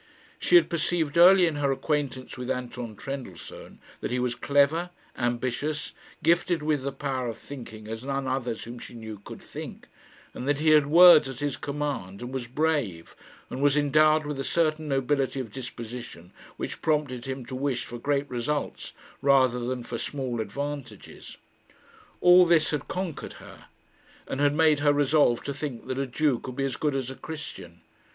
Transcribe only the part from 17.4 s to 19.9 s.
to wish for great results rather than